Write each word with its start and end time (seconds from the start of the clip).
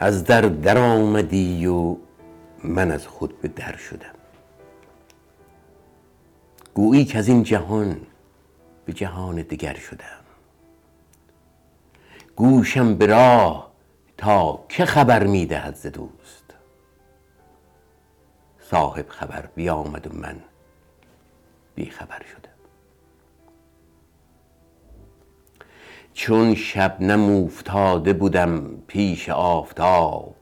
از 0.00 0.24
در 0.24 0.40
در 0.40 0.78
آمدی 0.78 1.66
و 1.66 1.96
من 2.64 2.90
از 2.90 3.06
خود 3.06 3.40
به 3.40 3.48
در 3.48 3.76
شدم. 3.76 4.14
گویی 6.74 7.04
کز 7.04 7.28
این 7.28 7.42
جهان 7.42 8.00
به 8.84 8.92
جهان 8.92 9.36
دگر 9.36 9.74
شدم. 9.74 10.24
گوشم 12.36 12.94
به 12.94 13.06
راه 13.06 13.72
تا 14.16 14.64
که 14.68 14.84
خبر 14.84 15.26
می 15.26 15.46
دهد 15.46 15.74
ز 15.74 15.86
دوست. 15.86 16.44
صاحب 18.60 19.08
خبر 19.08 19.46
بیامد 19.54 20.06
و 20.06 20.18
من 20.18 20.36
بی 21.74 21.90
خبر 21.90 22.22
شدم. 22.32 22.48
چون 26.14 26.54
شبنم 26.54 27.20
اوفتاده 27.20 28.12
بدم 28.12 28.76
پیش 28.86 29.28
آفتاب 29.28 30.37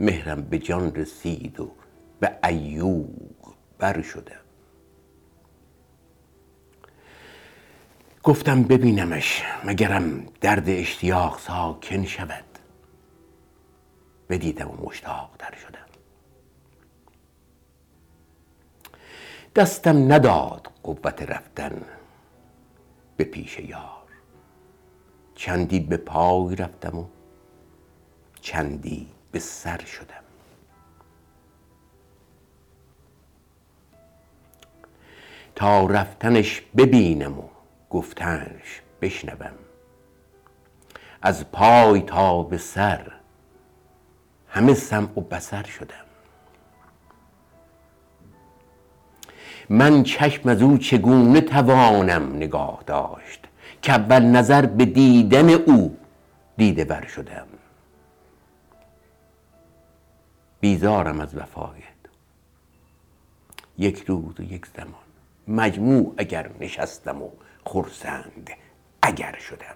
مهرم 0.00 0.42
به 0.42 0.58
جان 0.58 0.94
رسید 0.94 1.60
و 1.60 1.72
به 2.20 2.38
عیوق 2.42 3.54
بر 3.78 4.02
شدم. 4.02 4.36
گفتم 8.22 8.62
ببینمش 8.62 9.42
مگرم 9.64 10.26
درد 10.40 10.68
اشتیاق 10.68 11.38
ساکن 11.38 12.04
شود. 12.04 12.44
بدیدم 14.28 14.68
و 14.68 14.86
مشتاق 14.86 15.30
تر 15.38 15.54
شدم. 15.56 15.86
دستم 19.56 20.12
نداد 20.12 20.68
قوت 20.82 21.22
رفتن 21.22 21.82
به 23.16 23.24
پیش 23.24 23.58
یار. 23.58 24.02
چندی 25.34 25.80
به 25.80 25.96
پای 25.96 26.56
رفتم 26.56 26.98
و 26.98 27.04
چندی 28.40 29.08
به 29.32 29.38
سر 29.38 29.84
شدم. 29.84 30.14
تا 35.54 35.86
رفتنش 35.86 36.62
ببینم 36.76 37.38
و 37.38 37.42
گفتنش 37.90 38.82
بشنوم. 39.02 39.54
از 41.22 41.50
پای 41.50 42.00
تا 42.00 42.42
به 42.42 42.58
سر 42.58 43.12
همه 44.48 44.74
سمع 44.74 45.18
و 45.18 45.20
بصر 45.20 45.62
شدم. 45.62 45.94
من 49.68 50.02
چشم 50.02 50.48
از 50.48 50.62
او 50.62 50.78
چگونه 50.78 51.40
توانم 51.40 52.36
نگاه 52.36 52.82
داشت 52.86 53.40
که 53.82 53.92
اول 53.92 54.22
نظر 54.22 54.66
به 54.66 54.84
دیدن 54.84 55.50
او 55.50 55.96
دیده 56.56 56.84
ور 56.84 57.06
شدم. 57.06 57.46
بیزارم 60.62 61.20
از 61.20 61.36
وفای 61.36 61.80
یک 63.78 64.04
روز 64.06 64.40
و 64.40 64.42
یک 64.42 64.66
زمان. 64.76 64.94
مجموع 65.48 66.14
اگر 66.16 66.50
نشستم 66.60 67.22
و 67.22 67.30
خرسند 67.64 68.50
اگر 69.02 69.38
شدم. 69.38 69.74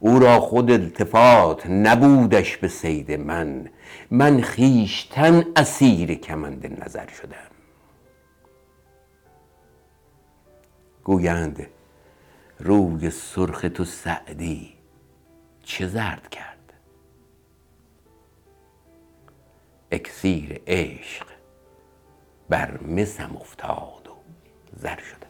او 0.00 0.18
را 0.18 0.40
خود 0.40 0.70
التفات 0.70 1.66
نبودش 1.66 2.56
به 2.56 2.68
سید 2.68 3.12
من. 3.12 3.70
من 4.10 4.42
خویشتن 4.42 5.44
اسیر 5.56 6.14
کمند 6.14 6.84
نظر 6.84 7.08
شدم. 7.08 7.50
گویند 11.04 11.66
روی 12.58 13.10
سرخ 13.10 13.66
تو 13.74 13.84
سعدی 13.84 14.72
چه 15.62 15.86
زرد 15.86 16.28
کرد؟ 16.28 16.51
اکسیر 19.92 20.60
عشق 20.66 21.26
بر 22.48 22.82
مسم 22.82 23.36
افتاد 23.36 24.08
و 24.08 24.16
زر 24.76 25.00
شده. 25.00 25.26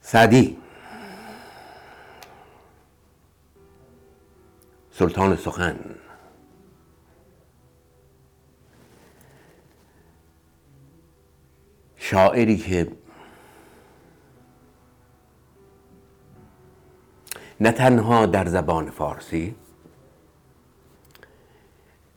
سعدی. 0.00 0.58
سلطان 4.92 5.36
سخن. 5.36 5.78
شاعری 11.96 12.56
که 12.56 12.92
نه 17.62 17.72
تنها 17.72 18.26
در 18.26 18.48
زبان 18.48 18.90
فارسی 18.90 19.54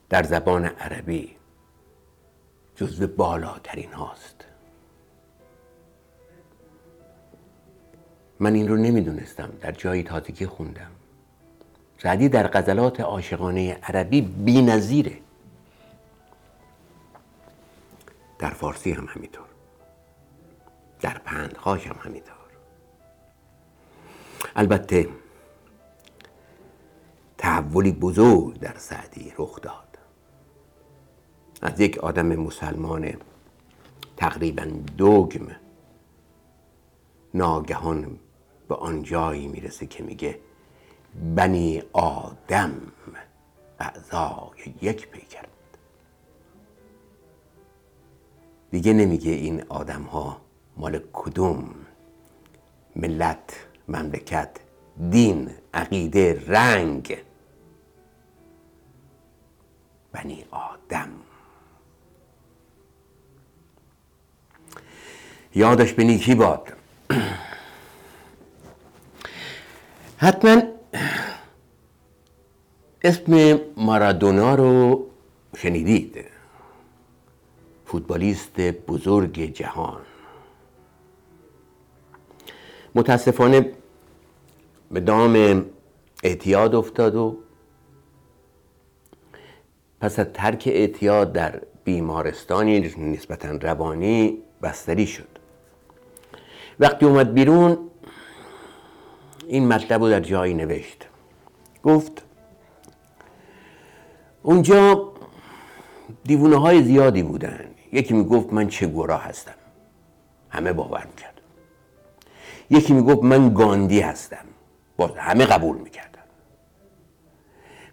در 0.08 0.22
زبان 0.22 0.64
عربی 0.64 1.36
جزو 2.76 3.06
بالاترین 3.06 3.92
هاست. 3.92 4.44
من 8.40 8.54
این 8.54 8.68
رو 8.68 8.76
نمی‌دونستم 8.76 9.52
در 9.60 9.72
جایی 9.72 10.02
تازگی 10.02 10.46
خوندم. 10.46 10.90
سعدی 11.98 12.28
در 12.28 12.46
غزلات 12.46 13.00
عاشقانه 13.00 13.78
عربی 13.82 14.20
بی 14.20 14.62
نظیره. 14.62 15.18
در 18.38 18.50
فارسی 18.50 18.92
هم 18.92 19.06
همینطور. 19.08 19.46
در 21.00 21.18
پندخاش 21.18 21.86
هم 21.86 21.96
همینطور. 22.02 22.36
البته 24.56 25.08
تحولی 27.46 27.92
بزرگ 27.92 28.58
در 28.58 28.74
سعدی 28.78 29.32
رخ 29.38 29.60
داد. 29.60 29.98
از 31.62 31.80
یک 31.80 31.98
آدم 31.98 32.26
مسلمان 32.26 33.12
تقریبا 34.16 34.62
دوگم 34.96 35.46
ناگهان 37.34 38.18
به 38.68 38.74
آن 38.74 39.02
جایی 39.02 39.48
می‌رسه 39.48 39.86
که 39.86 40.02
میگه 40.02 40.38
بنی 41.36 41.82
آدم 41.92 42.72
اعضای 43.80 44.74
یک 44.82 45.08
پیکرند 45.08 45.78
دیگه 48.70 48.92
نمیگه 48.92 49.30
این 49.30 49.62
آدم 49.68 50.02
ها 50.02 50.40
مال 50.76 51.00
کدوم 51.12 51.74
ملت 52.96 53.66
مملکت 53.88 54.50
دین 55.10 55.50
عقیده 55.74 56.44
رنگ. 56.46 57.16
بنی 60.16 60.44
آدم. 60.50 61.08
یادش 65.54 65.92
به 65.92 66.04
نیکی 66.04 66.34
باد. 66.34 66.72
حتما 70.18 70.62
اسم 73.02 73.60
مارادونا 73.76 74.54
رو 74.54 75.06
شنیدید. 75.56 76.24
فوتبالیست 77.86 78.60
بزرگ 78.60 79.52
جهان. 79.54 80.00
متاسفانه 82.94 83.72
به 84.90 85.00
دام 85.00 85.64
اعتیاد 86.22 86.74
افتاد 86.74 87.14
و 87.14 87.38
پس 90.00 90.18
از 90.18 90.26
ترک 90.34 90.64
اعتیاد 90.66 91.32
در 91.32 91.60
بیمارستانی 91.84 92.80
نسبتا 92.98 93.50
روانی 93.50 94.38
بستری 94.62 95.06
شد. 95.06 95.28
وقتی 96.80 97.06
اومد 97.06 97.34
بیرون 97.34 97.78
این 99.46 99.68
مطلب 99.68 100.02
رو 100.02 100.10
در 100.10 100.20
جایی 100.20 100.54
نوشت. 100.54 101.08
گفت 101.82 102.24
اونجا 104.42 105.12
دیوونه 106.24 106.56
های 106.56 106.82
زیادی 106.82 107.22
بودن. 107.22 107.64
یکی 107.92 108.14
می‌گفت 108.14 108.52
من 108.52 108.68
چه 108.68 108.86
گورا 108.86 109.18
هستم؟ 109.18 109.54
همه 110.50 110.72
باور 110.72 111.06
می‌کرد. 111.06 111.40
یکی 112.70 112.92
می‌گفت 112.92 113.22
من 113.22 113.54
گاندی 113.54 114.00
هستم. 114.00 114.44
باز 114.96 115.10
همه 115.16 115.44
قبول 115.46 115.76
می‌کردن 115.76 116.15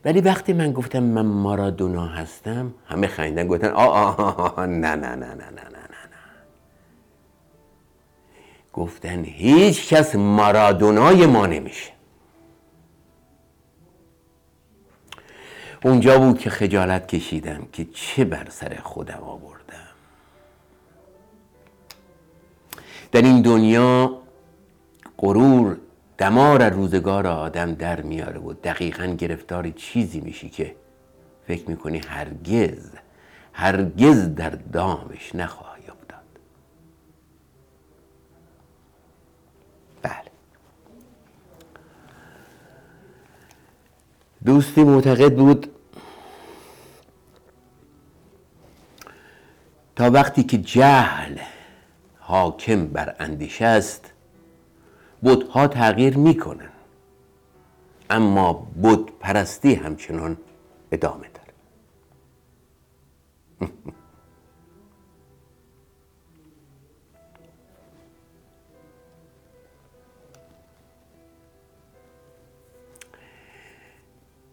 ولی 0.06 0.22
وقتی 0.22 0.54
من 0.54 0.72
گفتم 0.72 1.04
من 1.04 1.26
مارادونا 1.26 2.06
هستم 2.08 2.74
همه 2.86 3.08
خندن 3.08 3.48
گفتن 3.48 3.68
آه, 3.68 4.20
آه, 4.20 4.66
نه 4.66 4.96
نه 4.96 4.96
نه 4.96 5.16
نه 5.16 5.26
نه 5.26 5.36
نه 5.36 5.70
نه. 5.70 6.10
گفتن 8.74 9.24
هیچ 9.24 9.94
کس 9.94 10.16
مارادونای 10.16 11.26
ما 11.26 11.46
نمیشه. 11.46 11.92
اونجا 15.84 16.20
بود 16.20 16.40
که 16.40 16.50
خجالت 16.50 17.08
کشیدم 17.08 17.68
که 17.74 17.86
چه 17.86 18.26
بر 18.26 18.48
سر 18.50 18.80
خودم 18.84 19.24
آوردم. 19.24 19.64
در 23.12 23.22
این 23.22 23.42
دنیا 23.42 24.18
غرور 25.18 25.78
دمار 26.18 26.70
روزگار 26.70 27.28
آدم 27.28 27.74
در 27.74 28.02
میاره 28.02 28.40
و 28.40 28.54
دقیقا 28.54 29.06
گرفتار 29.06 29.70
چیزی 29.70 30.20
میشی 30.22 30.50
که 30.50 30.76
فکر 31.48 31.70
می‌کنی 31.70 32.02
هرگز 32.08 32.92
هرگز 33.54 34.36
در 34.36 34.50
دامش 34.50 35.36
نخواهی 35.36 35.84
افتاد. 35.88 36.24
بله. 40.02 40.32
دوستی 44.46 44.84
معتقد 44.84 45.36
بود 45.36 45.68
تا 49.96 50.12
وقتی 50.12 50.44
که 50.44 50.58
جهل 50.58 51.38
حاکم 52.20 52.88
بر 52.88 53.16
اندیشه 53.20 53.66
است 53.66 54.13
بودها 55.24 55.68
تغییر 55.68 56.18
می‌کنن. 56.18 56.70
اما 58.10 58.54
بود 58.54 59.12
پرستی 59.20 59.74
همچنان 59.74 60.38
ادامه 60.92 61.28
داره. 61.34 61.54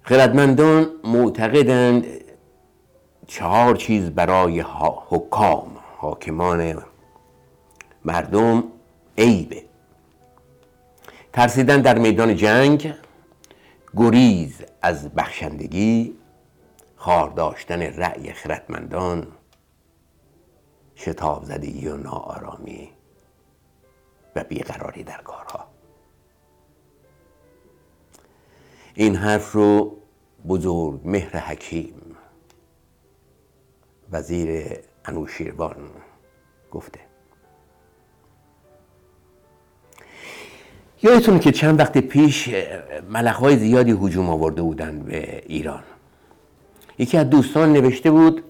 خردمندان 0.02 0.86
معتقدند 1.04 2.04
چهار 3.26 3.76
چیز 3.76 4.10
برای 4.10 4.60
حکام 5.08 5.76
حاکمان 5.98 6.82
مردم 8.04 8.64
عیبه. 9.18 9.69
ترسیدن 11.32 11.80
در 11.80 11.98
میدان 11.98 12.36
جنگ 12.36 12.94
گریز 13.96 14.62
از 14.82 15.08
بخشندگی 15.08 16.16
خار 16.96 17.30
داشتن 17.30 17.82
رأی 17.82 18.32
خردمندان 18.32 19.26
شتاب 20.96 21.44
زدگی 21.44 21.88
و 21.88 21.96
ناآرامی 21.96 22.90
و 24.36 24.44
بیقراری 24.44 25.04
در 25.04 25.22
کارها. 25.22 25.66
این 28.94 29.16
حرف 29.16 29.52
رو 29.52 29.96
بزرگ 30.48 31.00
مهر 31.04 31.38
حکیم 31.38 32.16
وزیر 34.12 34.78
انوشیروان 35.04 35.90
گفته. 36.70 37.09
یادتون 41.02 41.38
که 41.38 41.52
چند 41.52 41.80
وقت 41.80 41.98
پیش 41.98 42.54
های 43.14 43.56
زیادی 43.56 43.90
هجوم 43.90 44.30
آورده 44.30 44.62
بودن 44.62 44.98
به 44.98 45.42
ایران 45.46 45.82
یکی 46.98 47.16
از 47.16 47.30
دوستان 47.30 47.72
نوشته 47.72 48.10
بود 48.10 48.42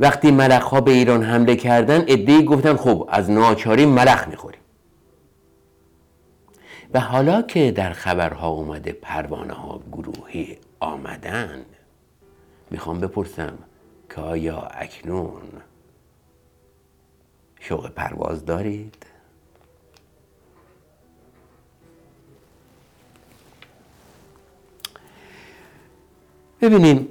وقتی 0.00 0.30
ملخ 0.30 0.64
ها 0.64 0.80
به 0.80 0.90
ایران 0.90 1.22
حمله 1.22 1.56
کردن 1.56 2.00
ادهی 2.00 2.44
گفتن 2.44 2.76
خب 2.76 3.08
از 3.12 3.30
ناچاری 3.30 3.86
ملخ 3.86 4.28
می‌خوریم 4.28 4.60
و 6.94 7.00
حالا 7.00 7.42
که 7.42 7.70
در 7.70 7.92
خبرها 7.92 8.48
اومده 8.48 8.92
پروانه 8.92 9.52
ها 9.52 9.80
گروهی 9.92 10.58
آمدن 10.80 11.64
می‌خوام 12.70 13.00
بپرسم 13.00 13.58
که 14.10 14.20
آیا 14.20 14.58
اکنون 14.58 15.42
شوق 17.60 17.90
پرواز 17.90 18.44
دارید؟ 18.44 19.07
ببینیم 26.60 27.08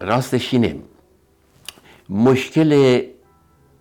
راستش 0.00 0.54
اینه. 0.54 0.76
مشکل 2.08 3.02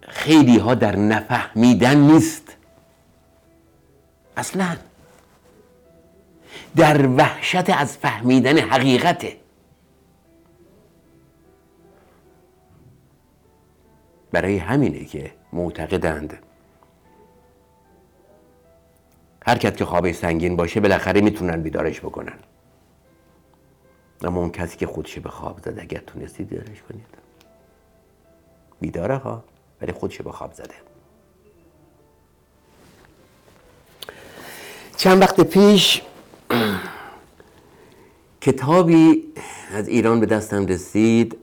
خیلی 0.01 0.57
ها 0.57 0.75
در 0.75 0.95
نفهمیدن 0.95 1.97
نیست. 1.97 2.57
اصلا. 4.37 4.77
در 6.75 7.07
وحشت 7.07 7.69
از 7.69 7.97
فهمیدن 7.97 8.57
حقیقته. 8.57 9.37
برای 14.31 14.57
همینه 14.57 15.05
که 15.05 15.31
معتقدند. 15.53 16.39
هر 19.47 19.57
که 19.57 19.85
خواب 19.85 20.11
سنگین 20.11 20.55
باشه 20.55 20.79
بالاخره 20.79 21.21
می‌تونن 21.21 21.61
بیدارش 21.61 21.99
بکنن. 21.99 22.50
اما 24.23 24.39
اون 24.39 24.51
کسی 24.51 24.77
که 24.77 24.87
خودش 24.87 25.19
به 25.19 25.29
خواب 25.29 25.59
زده 25.59 25.81
اگر 25.81 25.99
تونستید 26.07 26.49
بیدارش 26.49 26.81
کنید. 26.89 27.05
بیداره 28.81 29.17
ها 29.17 29.43
ولی 29.81 29.91
خودش 29.91 30.21
به 30.21 30.31
خواب 30.31 30.53
زده. 30.53 30.75
چند 34.97 35.21
وقت 35.21 35.41
پیش 35.41 36.01
کتابی 38.41 39.23
از 39.73 39.87
ایران 39.87 40.19
به 40.19 40.25
دستم 40.25 40.65
رسید 40.65 41.37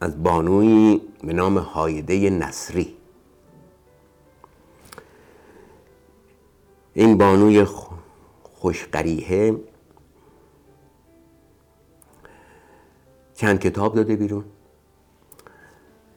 از 0.00 0.22
بانوی 0.22 1.00
به 1.24 1.32
نام 1.32 1.58
هایده 1.58 2.30
نصری. 2.30 2.94
این 6.94 7.18
بانوی 7.18 7.66
خوشقریه 8.42 9.56
چند 13.38 13.60
کتاب 13.60 13.94
داده 13.94 14.16
بیرون. 14.16 14.44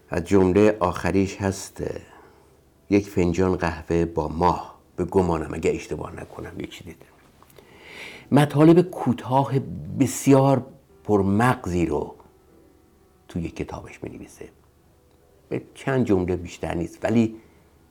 از 0.10 0.24
جمله 0.24 0.78
آخریش 0.80 1.38
هست 1.38 1.84
یک 2.90 3.10
فنجان 3.10 3.56
قهوه 3.56 4.06
با 4.06 4.28
ماه. 4.28 4.80
به 4.96 5.06
گمانم 5.06 5.54
اگه 5.54 5.72
اشتباه 5.72 6.16
نکنم 6.16 6.60
یک 6.60 6.72
چیزی 6.72 6.96
مطالب 8.32 8.82
کوتاه 8.82 9.60
بسیار 10.00 10.66
پرمغزی 11.04 11.86
رو 11.86 12.16
توی 13.28 13.50
کتابش 13.50 14.04
می 14.04 14.10
نویسه 14.10 14.50
به 15.50 15.62
چند 15.76 16.06
جمله 16.06 16.36
بیشتر 16.36 16.74
نیست 16.74 17.06
ولی 17.06 17.36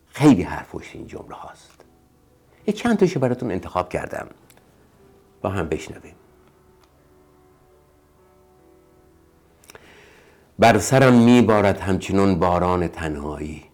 خیلی 0.07 0.43
حرفش 0.43 0.95
این 0.95 1.07
جمله 1.07 1.35
هاست. 1.35 1.85
یه 2.67 2.75
چند 2.75 2.99
تاشو 2.99 3.21
براتون 3.21 3.51
انتخاب 3.51 3.89
کردم. 3.89 4.29
با 5.43 5.51
هم 5.51 5.69
بشنویم. 5.69 6.15
بر 10.61 10.79
سرم 10.79 11.15
میبارد 11.15 11.81
همچنان 11.81 12.39
باران 12.39 12.89
تنهایی. 12.89 13.65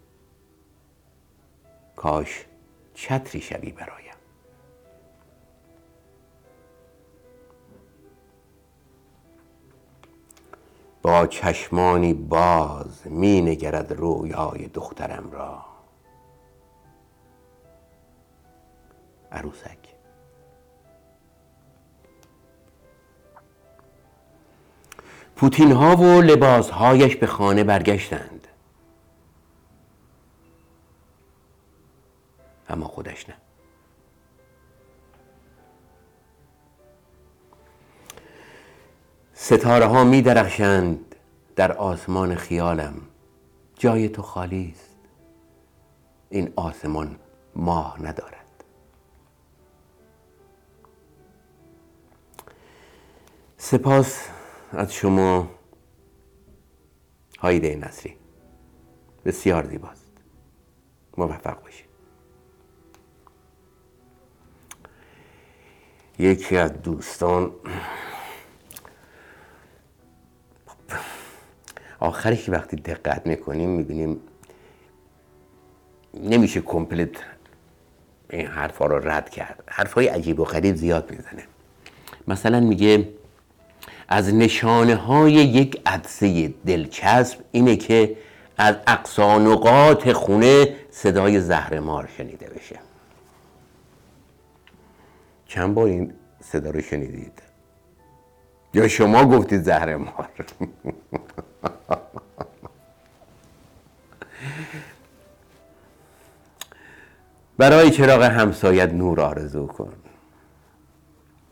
کاش 1.97 2.45
چتری 2.95 3.41
شوی 3.41 3.73
برایم. 3.73 4.15
با 11.03 11.27
چشمانی 11.27 12.15
باز 12.15 13.07
می 13.07 13.41
نگرد 13.41 13.93
رویای 13.93 14.69
دخترم 14.69 15.31
را. 15.33 15.65
عروسک. 19.33 19.86
پوتین 25.37 25.73
ها 25.73 25.97
و 25.97 26.21
لباس 26.21 26.71
هایش 26.71 27.17
به 27.17 27.27
خانه 27.27 27.65
برگشتند. 27.65 28.49
اما 32.69 32.87
خودش 32.87 33.29
نه. 33.29 33.35
ستاره 39.35 39.87
ها 39.87 40.05
می 40.05 40.23
درخشند 40.23 41.15
در 41.57 41.73
آسمان 41.73 42.35
خیالم. 42.35 42.95
جای 43.75 44.09
تو 44.09 44.23
خالی 44.23 44.75
است. 44.77 44.97
این 46.31 46.53
آسمان 46.57 47.17
ماه 47.57 48.03
ندارد. 48.03 48.65
سپاس 53.57 54.29
از 54.73 54.95
شما 54.95 55.51
هایده 57.39 57.77
نصری. 57.77 58.17
بسیار 59.25 59.67
زیباست. 59.67 60.13
موفق 61.17 61.63
باشید. 61.63 61.87
یکی 66.19 66.57
از 66.57 66.83
دوستان 66.83 67.53
آخرش 72.01 72.49
وقتی 72.49 72.77
دقت 72.77 73.27
می‌کنیم 73.27 73.71
می‌بینیم 73.71 74.21
نمیشه 76.15 76.61
کمپلت 76.61 77.11
این 78.31 78.47
حرفا 78.47 78.87
رو 78.87 79.09
رد 79.09 79.31
کرد. 79.31 79.65
حرفای 79.67 80.09
عجیب 80.09 80.41
و 80.41 80.45
غریب 80.45 80.77
زیاد 80.77 81.11
می‌زنه. 81.11 81.47
مثلا 82.29 82.61
میگه 82.61 83.09
از 84.09 84.35
نشانه 84.35 84.95
های 84.95 85.33
یک 85.33 85.83
عدسه 85.87 86.55
دلچسب 86.67 87.39
اینه 87.53 87.77
که 87.77 88.17
از 88.59 88.77
اقصانقات 88.87 90.13
خونه 90.13 90.77
صدای 90.91 91.41
زهرمار 91.41 92.09
شنیده 92.17 92.47
بشه. 92.47 92.79
چند 95.47 95.75
بار 95.75 95.87
این 95.87 96.13
صدا 96.41 96.71
رو 96.71 96.81
شنیدید؟ 96.81 97.43
یا 98.75 98.89
شما 98.89 99.25
گفتید 99.25 99.63
زهرمار؟ 99.63 100.29
برای 107.59 107.91
چراغ 107.91 108.23
همسایت 108.23 108.93
نور 108.93 109.21
آرزو 109.21 109.67
کن. 109.67 109.93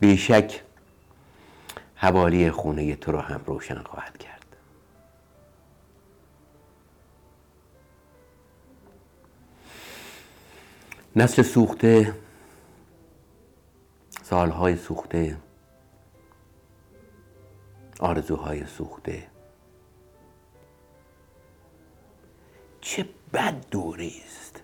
بیشک 0.00 0.60
حوالی 2.04 2.50
خونه 2.50 2.96
تو 2.96 3.12
رو 3.12 3.18
هم 3.18 3.40
روشن 3.46 3.82
خواهد 3.82 4.18
کرد. 4.18 4.56
نسل 11.16 11.42
سوخته 11.42 12.14
سالهای 14.22 14.76
سوخته 14.76 15.38
آرزوهای 18.00 18.66
سوخته. 18.66 19.26
چه 22.80 23.08
بد 23.32 23.64
دوری 23.70 24.22
است. 24.26 24.62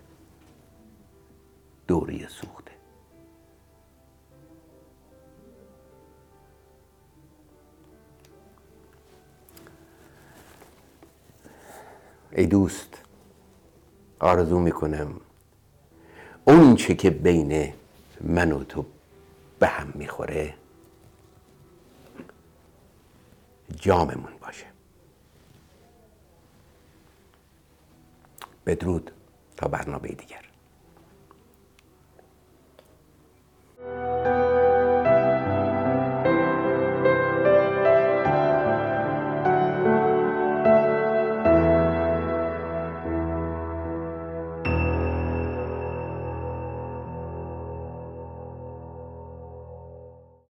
دوری 1.87 2.27
سوخته. 2.27 2.60
ای 12.31 12.45
دوست 12.45 13.01
آرزو 14.19 14.59
می‌کنم 14.59 15.21
اون 16.45 16.75
چه 16.75 16.95
که 16.95 17.09
بین 17.09 17.73
من 18.21 18.51
و 18.51 18.63
تو 18.63 18.85
به 19.59 19.67
هم 19.67 19.91
می‌خوره 19.95 20.53
جاممون 23.75 24.33
باشه. 24.41 24.65
بدرود 28.65 29.11
تا 29.57 29.67
برنامه 29.67 30.07
دیگر. 30.07 30.50